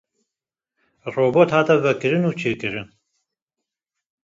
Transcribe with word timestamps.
Robot 1.15 1.49
hat 1.57 1.69
vekirin 1.85 2.23
û 2.29 2.31
çêkirin 2.41 2.89